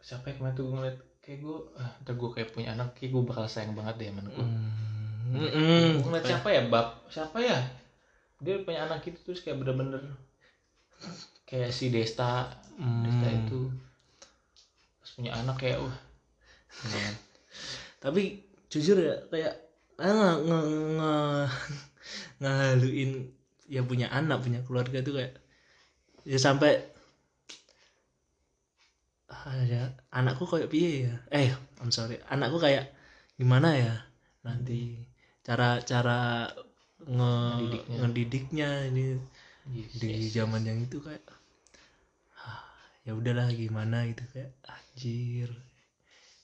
[0.00, 3.10] siapa ya kemarin tuh gue ngeliat kayak gue ah, ntar gue kayak punya anak kayak
[3.12, 4.46] gue bakal sayang banget deh sama gue
[5.30, 6.02] Hmm, mm-mm.
[6.02, 7.54] gue ngeliat siapa ya bab siapa ya?
[8.42, 10.02] Dia punya anak itu terus kayak bener-bener
[11.46, 13.38] kayak si Desta Desta Hmm.
[13.46, 13.60] itu.
[14.98, 15.96] Pas punya anak kayak wah
[18.02, 19.54] tapi jujur ya kayak
[20.02, 21.12] ah, nge, nge, nge,
[22.42, 23.12] ngaluin
[23.70, 25.38] ya punya anak punya keluarga tuh kayak
[26.26, 26.89] ya sampai
[29.66, 31.14] ya anakku kayak piye ya?
[31.30, 32.18] Eh I'm sorry.
[32.28, 32.90] Anakku kayak
[33.38, 33.94] gimana ya?
[34.44, 34.98] Nanti
[35.46, 36.50] cara cara
[37.00, 37.96] nge Ngedidiknya.
[38.04, 39.04] ngedidiknya ini
[39.70, 40.34] Yes, di yes.
[40.34, 41.22] zaman yang itu kayak
[42.42, 42.64] ah,
[43.06, 45.50] ya udahlah gimana gitu kayak anjir.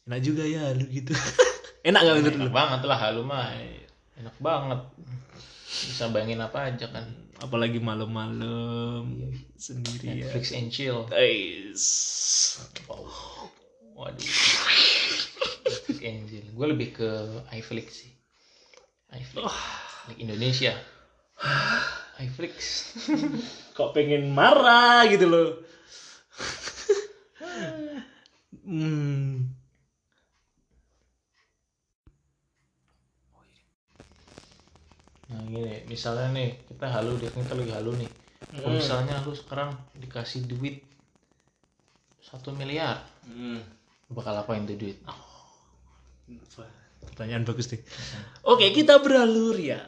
[0.07, 1.11] Enak juga ya lu gitu.
[1.89, 2.47] Enak gak menurut lu?
[2.47, 3.51] enak banget lah halu mah
[4.17, 4.81] enak banget.
[5.67, 7.07] Bisa bayangin apa aja kan
[7.41, 10.29] apalagi malam-malam sendiri ya.
[10.29, 11.05] Netflix and chill.
[11.13, 11.85] Ais.
[12.89, 13.49] wow.
[13.97, 14.21] Waduh.
[15.67, 16.47] Netflix and chill.
[16.53, 17.11] Gue lebih ke
[17.53, 18.13] iFlix sih.
[19.13, 19.49] iFlix.
[20.09, 20.73] Like Indonesia.
[22.25, 22.55] iFlix.
[23.77, 25.49] Kok pengen marah gitu loh?
[28.67, 29.56] Hmm.
[35.47, 38.11] Gini, misalnya nih kita halu, dia kita lagi halu nih.
[38.47, 40.83] Kalau misalnya lu sekarang dikasih duit
[42.21, 43.59] satu miliar Hmm.
[44.11, 44.99] bakal apain tuh duit
[47.07, 47.83] Pertanyaan bagus nih.
[48.43, 49.79] Oke, kita beralur ya.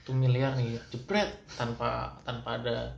[0.00, 2.96] satu miliar nih jepret tanpa tanpa ada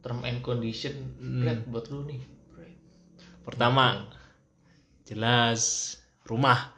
[0.00, 2.76] term and condition jepret buat lu nih jepret.
[3.44, 4.08] Pertama,
[5.04, 6.72] jelas rumah,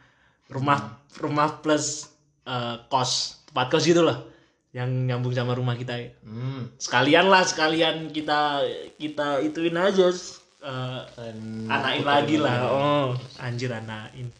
[0.50, 2.10] rumah, rumah plus
[2.42, 4.22] eh, kos, tempat kos gitu lah,
[4.70, 5.98] yang nyambung sama rumah kita.
[5.98, 6.14] ya.
[6.22, 8.62] hmm Sekalian lah, sekalian kita
[8.94, 10.14] kita ituin aja,
[10.62, 12.54] eh, dan anain lagi lah.
[12.70, 13.08] Oh,
[13.42, 14.30] anjir anain.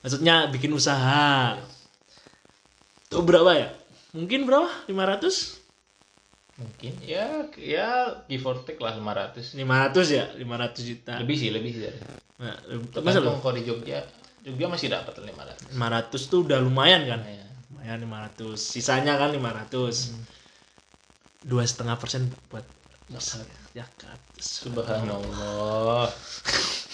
[0.00, 1.60] Maksudnya bikin usaha.
[3.12, 3.68] Tuh berapa ya?
[4.16, 4.88] Mungkin berapa?
[4.88, 5.60] 500?
[6.52, 10.30] mungkin ya ya give or take lah 500 500 ya?
[10.36, 11.12] 500 juta.
[11.18, 11.90] lebih sih lebih sih
[12.38, 12.54] Nah,
[12.92, 14.04] tergantung kalau di Jogja
[14.44, 17.24] Jogja masih dapat 500 500 tuh udah lumayan kan?
[17.74, 17.96] Ya.
[17.96, 18.00] lumayan
[18.36, 20.12] 500 sisanya kan 500
[21.42, 22.62] dua setengah persen buat
[23.72, 24.20] zakat.
[24.36, 26.08] subhanallah.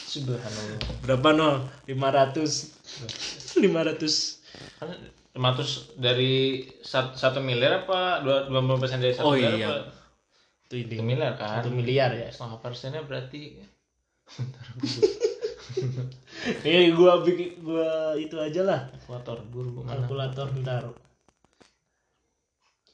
[0.09, 0.79] Subhanallah.
[1.03, 1.57] Berapa nol?
[1.87, 4.39] 500 500
[4.79, 4.89] kan
[5.35, 9.69] 500 dari sat- satu miliar apa dua dua puluh persen dari satu Oh miliar iya.
[9.69, 9.79] apa?
[10.67, 10.95] Itu ini.
[10.97, 11.55] Satu miliar kan?
[11.61, 12.29] Satu miliar ya.
[12.31, 13.41] Setengah persennya berarti
[16.67, 18.81] ini gua bikin gua itu aja lah.
[18.95, 20.85] Kalkulator buru kalkulator ntar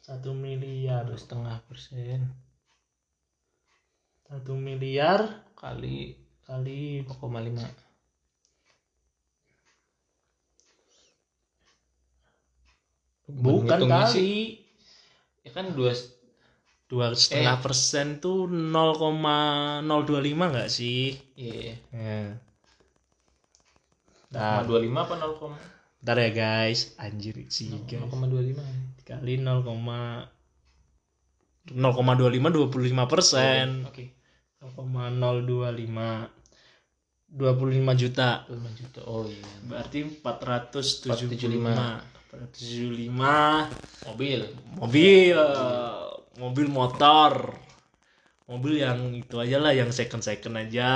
[0.04, 1.08] satu miliar.
[1.08, 2.28] Dua setengah persen.
[4.24, 7.56] Satu miliar kali kali 0,5
[13.24, 15.96] bukan Ngitungnya sih, kali ya kan dua
[16.84, 21.16] dua setengah persen tuh 0,025 nggak sih?
[21.32, 21.80] Iya.
[21.90, 22.36] Ya.
[24.34, 28.04] Nah, 25 apa 0, Ntar ya guys, anjir sih guys.
[28.12, 30.28] 0,25 Kali 0, 0,25
[31.72, 33.88] 25 persen.
[33.88, 34.12] Oke.
[34.60, 36.28] 0,025
[37.34, 38.44] 25 juta.
[38.46, 39.00] 25 juta.
[39.08, 39.48] Oh iya.
[39.64, 41.08] Berarti 475.
[41.08, 42.14] 475.
[42.34, 44.40] 475 Mobil.
[44.76, 45.38] mobil
[46.38, 47.54] mobil motor
[48.44, 50.90] mobil yang itu aja lah yang second second aja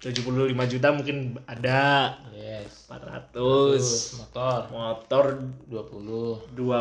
[0.00, 2.16] 75 juta mungkin ada
[2.50, 2.90] Yes.
[2.90, 3.86] 400 Terus
[4.18, 5.24] motor motor
[5.70, 6.50] 20.
[6.58, 6.78] dua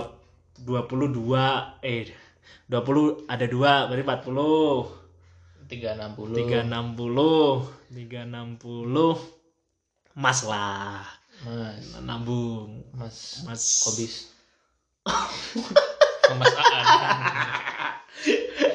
[0.58, 2.10] dua puluh dua eh
[2.66, 4.90] dua puluh ada dua berarti empat puluh
[5.70, 6.34] 360.
[6.34, 7.62] tiga enam puluh
[7.94, 9.14] tiga enam puluh
[10.18, 11.06] mas lah
[11.46, 12.02] Mas.
[12.02, 14.14] nambung Mas mas Kobis.
[16.40, 16.86] Mas Aan.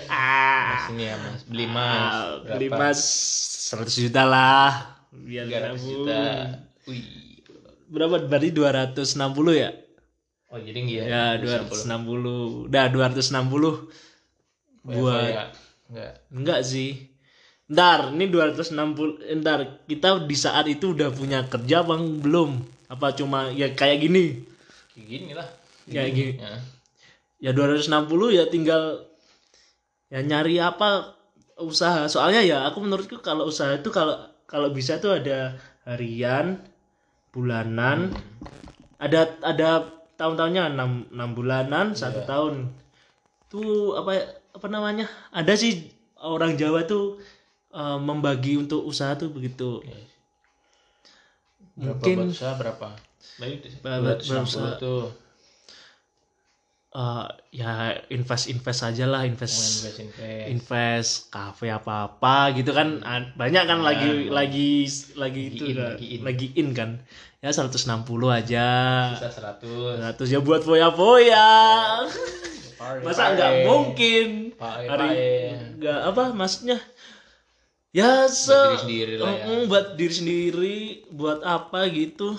[0.08, 1.42] ah Mas ini ya Mas.
[1.44, 2.14] Beli Mas.
[2.42, 2.54] Berapa?
[2.56, 3.00] beli mas
[3.68, 4.70] seratus juta lah
[5.14, 5.82] biar 300 nabung.
[5.82, 6.22] juta.
[6.88, 7.04] Wih.
[7.88, 9.70] berapa berarti dua ratus enam puluh ya
[10.50, 13.74] Oh jadi enggak ya dua ratus enam puluh udah dua ratus enam puluh
[14.84, 15.44] buat ya?
[15.88, 16.12] Enggak.
[16.32, 16.90] Enggak sih.
[17.64, 22.60] Ntar, ini 260 Ntar, kita di saat itu udah punya kerja bang belum?
[22.92, 24.44] Apa cuma ya kayak gini?
[24.92, 25.48] Kayak gini lah.
[25.88, 26.32] Kayak gini.
[26.36, 26.54] Ya.
[27.40, 29.08] Ya 260 ya tinggal
[30.12, 31.16] ya nyari apa
[31.56, 32.04] usaha.
[32.08, 35.56] Soalnya ya aku menurutku kalau usaha itu kalau kalau bisa tuh ada
[35.88, 36.60] harian,
[37.34, 38.14] bulanan,
[38.96, 42.70] ada ada tahun-tahunnya 6, 6 bulanan, satu tahun.
[43.50, 44.22] Tuh apa
[44.54, 45.10] apa namanya?
[45.34, 47.18] Ada sih orang Jawa tuh
[47.74, 49.82] eh, membagi untuk usaha tuh begitu.
[49.82, 50.06] Yes.
[51.74, 52.88] Berapa Mungkin- usaha berapa?
[53.82, 55.10] Berapa- 260 tuh.
[56.94, 60.46] Eh, ya invest invest aja lah invest Invest invest.
[60.46, 63.02] invest kafe apa apa gitu kan.
[63.02, 64.86] A- banyak kan lagi lagi
[65.18, 66.20] lagi itu in, lagi in.
[66.22, 67.02] lagi in kan.
[67.42, 67.90] Ya 160
[68.30, 68.66] aja.
[69.10, 69.98] Sisa 100.
[70.06, 71.50] 100 ya buat foya-foya.
[73.02, 74.54] Masa nggak mungkin?
[74.54, 75.10] Hari
[75.82, 76.78] nggak apa maksudnya?
[77.90, 79.66] Ya se diri sendiri lah ya.
[79.66, 80.78] Buat diri sendiri
[81.10, 82.38] buat apa gitu.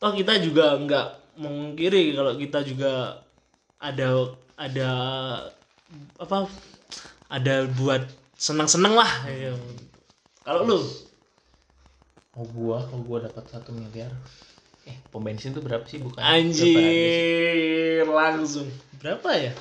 [0.00, 3.25] Toh kita juga nggak mengkiri kalau kita juga
[3.80, 4.90] ada ada
[6.16, 6.48] apa
[7.28, 8.02] ada buat
[8.36, 9.52] senang-senang lah ya.
[10.44, 10.80] kalau lu
[12.36, 14.12] Oh gua, kalau gua dapat satu miliar.
[14.84, 16.20] Eh, pom bensin tuh berapa sih bukan?
[16.20, 18.68] anjir langsung
[19.00, 19.52] berapa ya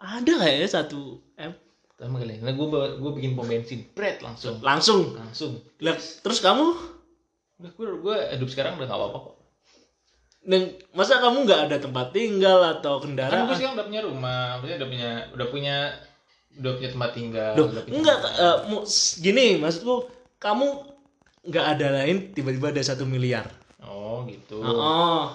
[0.00, 1.52] ada nggak ya satu m
[1.94, 2.42] Pertama kali.
[2.42, 4.58] Nah, gua gua bikin pom bensin, bread langsung.
[4.66, 5.62] langsung Langsung.
[5.78, 6.74] Lah, terus kamu
[7.54, 9.33] Udah gua, gua hidup sekarang udah gak apa-apa kok.
[10.44, 10.60] Dan
[10.92, 13.44] masa kamu nggak ada tempat tinggal atau Kan kendaraan?
[13.44, 15.76] gua sekarang udah punya rumah, maksudnya udah punya udah punya
[16.54, 20.04] udah punya tempat tinggal, Duh, udah punya enggak eh, mu- s- gini maksudku
[20.36, 20.66] kamu
[21.44, 23.48] nggak ada lain tiba-tiba ada satu miliar.
[23.80, 24.60] Oh, gitu.
[24.60, 25.32] Oh,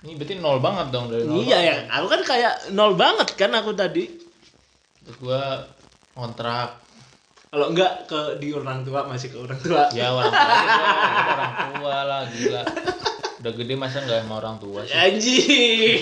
[0.00, 1.44] Ini berarti nol banget dong dari nol.
[1.44, 1.74] iya ya.
[1.92, 4.08] Aku kan kayak nol banget kan aku tadi.
[5.02, 5.68] Terus gua
[6.10, 6.80] kontrak
[7.50, 9.90] Kalau enggak ke di orang tua masih ke orang tua.
[9.90, 10.54] ya orang tua
[11.26, 12.62] orang tua lah gila.
[13.42, 14.94] Udah gede masa nggak sama orang tua sih?
[14.94, 15.98] Anjir.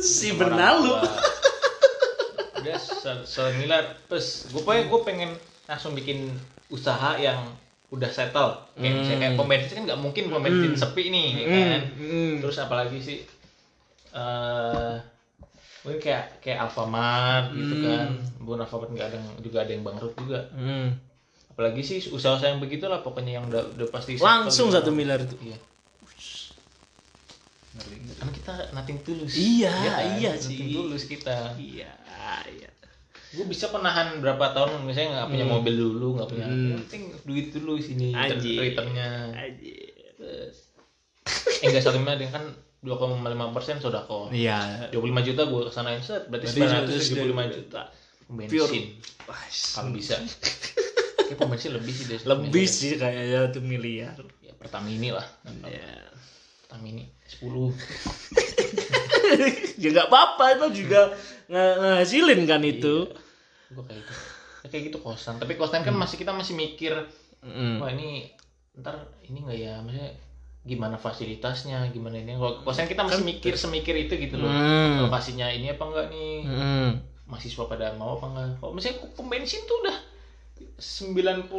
[0.00, 1.04] Si tua.
[2.64, 5.30] udah se- semiliar terus gue pengen gue pengen
[5.68, 6.32] langsung bikin
[6.72, 7.44] usaha yang
[7.92, 8.56] udah settle.
[8.72, 11.82] Kayak misalnya kayak pom bensin kan nggak mungkin pom bensin sepi nih ya kan?
[12.00, 12.34] Hmm.
[12.40, 13.18] terus apalagi sih?
[14.16, 14.94] Eh
[15.84, 18.08] mungkin kayak kayak Alfamart gitu kan
[18.40, 20.96] bukan Alfamart nggak ada yang- juga ada yang bangkrut juga Hmm.
[21.46, 24.76] apalagi sih usaha-usaha yang begitulah pokoknya yang udah, udah pasti Langsung gitu.
[24.76, 25.36] satu miliar itu.
[25.42, 25.58] iya
[28.14, 30.16] kan kita nothing tulus Iya, kan?
[30.16, 30.72] iya Nothing sih.
[30.72, 31.90] tulus kita Iya,
[32.48, 32.70] iya.
[33.30, 36.78] gue bisa penahan berapa tahun misalnya nggak punya mobil dulu nggak punya Hmm.
[36.80, 38.62] penting duit dulu sini Anjir.
[38.62, 39.90] returnnya Anjir.
[40.22, 40.48] eh
[41.64, 42.46] enggak satu miliar kan
[42.84, 43.16] 2,5
[43.50, 44.28] persen sudah kok.
[44.28, 44.90] Iya.
[44.92, 47.80] 25 juta gue kesanain set berarti Berarti 975 juta.
[48.26, 48.84] bensin.
[49.72, 50.14] Kalau bisa.
[51.24, 54.14] Kayak pom bensin lebih sih satu Lebih sih kayaknya satu miliar.
[54.38, 55.24] ya Pertamini lah.
[55.64, 55.98] Ya.
[56.62, 57.08] Pertamini
[57.40, 57.40] 10
[59.74, 61.10] ya nggak apa-apa itu juga
[61.46, 63.08] nge- ngasilin kan itu.
[63.66, 64.12] gue kayak gitu.
[64.60, 65.36] Ya, kayak gitu kosan.
[65.36, 66.92] Tapi kosan kan masih kita masih mikir
[67.40, 67.76] Mm.
[67.76, 68.32] wah ini
[68.74, 69.78] ntar ini nggak ya?
[69.78, 70.10] Maksudnya
[70.64, 75.04] gimana fasilitasnya gimana ini kalau kosan kita masih mikir semikir itu gitu loh Hmm.
[75.04, 76.90] lokasinya ini apa enggak nih Mm.
[77.26, 79.96] mahasiswa pada mau apa enggak kalau misalnya pom bensin tuh udah
[80.76, 81.52] 90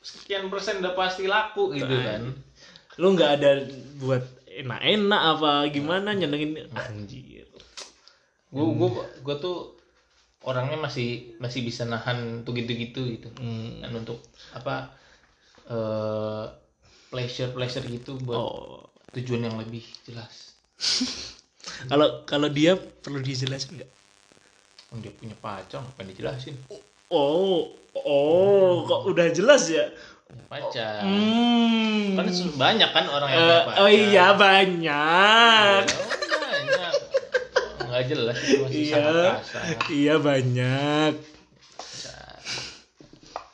[0.00, 2.36] sekian persen udah pasti laku gitu kan
[2.94, 3.50] Lu nggak ada
[3.98, 7.48] buat enak-enak apa gimana nyenengin anjir.
[8.48, 9.74] gue gue gue tuh
[10.40, 13.80] orangnya masih masih bisa nahan tuh gitu-gitu gitu Hmm.
[13.80, 14.20] dan untuk
[14.52, 14.92] apa
[15.66, 16.44] eh
[17.14, 18.82] pleasure pleasure gitu buat Oh.
[19.14, 20.58] tujuan yang lebih jelas
[21.86, 23.90] Kalau kalau dia perlu dijelasin nggak?
[24.90, 26.58] Oh, dia punya pacar ngapain dijelasin
[27.08, 29.86] Oh, oh, kok udah jelas ya?
[30.26, 32.18] punya pacar Hmm.
[32.18, 32.26] kan
[32.58, 35.82] banyak kan orang yang Eh, punya pacar oh iya banyak.
[35.86, 36.92] Ya, banyak
[37.84, 41.12] nggak jelas itu masih Iya, sangat kasar iya banyak.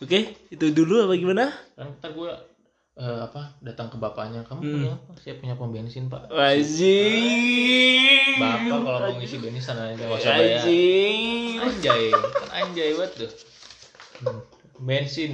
[0.00, 0.18] Oke,
[0.48, 1.52] itu dulu apa gimana?
[1.76, 2.30] ntar gue
[3.00, 4.72] eh, apa datang ke bapaknya kamu Hmm.
[4.74, 8.34] punya apa saya punya pom bensin pak Wajib.
[8.36, 11.62] bapak kalau mau ngisi bensin sana aja nggak usah bayar Wajib.
[11.62, 13.30] anjay kan anjay banget tuh
[14.20, 14.36] Hmm,
[14.78, 15.30] bensin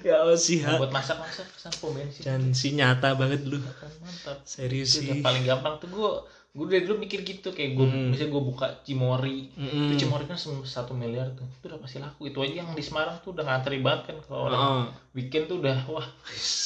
[0.00, 3.58] Ya Allah sih, buat masak masak kesan pom bensin dan si nyata banget lu.
[3.58, 5.18] Kan mantap Serius sih.
[5.18, 6.10] paling gampang tuh gue
[6.50, 9.54] gue dari dulu mikir gitu kayak gue misalnya gue buka Cimori.
[9.54, 9.86] Mm-mm.
[9.86, 11.46] itu Cimori kan satu miliar tuh.
[11.46, 12.26] Itu udah pasti laku.
[12.26, 14.84] Itu aja yang di Semarang tuh udah ngantri banget kan kalau orang Oh.
[15.14, 16.06] weekend tuh udah wah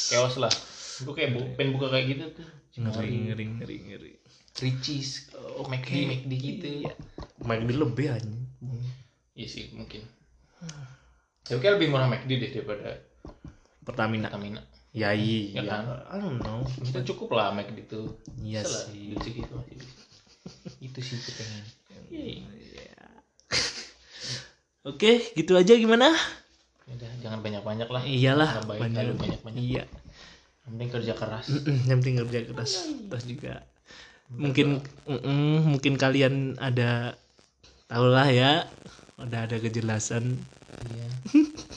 [0.08, 0.48] chaos lah.
[1.00, 2.48] Gue kayak bu- pengen buka kayak gitu tuh.
[2.72, 3.12] Cimori.
[3.28, 4.12] ngeri, ngeri, ngeri.
[4.54, 6.66] Ricis oh, McD McD gitu.
[7.42, 8.30] Main di lebih aja.
[9.34, 10.00] iya sih mungkin.
[11.44, 13.02] Tapi kayak lebih murah McD deh daripada
[13.84, 14.32] Pertamina.
[14.32, 14.62] Pertamina
[14.94, 15.58] Ya iya.
[15.58, 15.82] Ya kan?
[16.06, 16.62] I don't know.
[16.86, 19.10] kita cukup lah McD tuh Iya sih.
[19.10, 19.90] duit segitu masih bisa
[20.78, 21.64] itu sih gue pengen
[24.84, 26.12] Oke, gitu aja gimana?
[26.84, 29.00] Udah, jangan banyak-banyak lah Iyalah, Nggak baik banyak.
[29.00, 29.84] kalau banyak-banyak Iya.
[30.64, 31.46] Yang penting kerja keras
[31.88, 32.72] yang penting kerja keras
[33.12, 33.54] terus juga
[34.32, 37.12] mungkin mm-mm, mungkin kalian ada
[37.84, 38.64] tahu lah ya
[39.20, 40.40] udah ada kejelasan
[40.88, 41.06] iya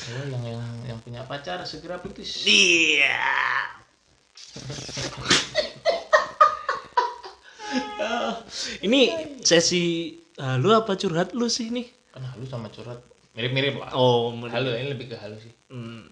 [0.00, 2.48] Ayo, yang yang yang punya pacar segera putus.
[2.48, 3.20] Iya.
[8.86, 9.00] Ini
[9.44, 11.84] sesi ah, lu apa curhat lu sih nih?
[12.10, 13.04] Kan halu sama curhat.
[13.36, 13.94] Mirip-mirip lah.
[13.94, 15.52] Oh halu ini lebih ke halu sih.
[15.70, 16.10] Hmm,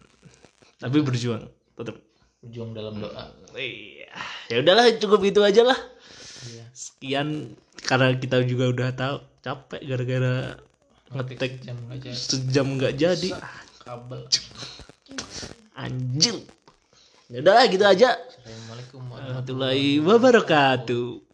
[0.78, 1.98] tapi berjuang tetap
[2.46, 3.34] ujung dalam doa.
[3.58, 4.06] Iya.
[4.52, 5.78] Ya udahlah cukup itu aja lah.
[6.46, 6.64] Iya.
[6.70, 10.54] Sekian karena kita juga udah tahu capek gara-gara
[11.08, 11.64] ngetek
[12.12, 13.32] sejam nggak jadi
[13.88, 14.20] kabel.
[15.72, 16.36] Anjir
[17.32, 18.20] ya udah gitu aja.
[18.20, 21.27] Assalamualaikum warahmatullahi wabarakatuh